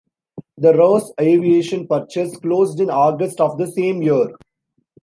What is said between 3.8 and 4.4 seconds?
year.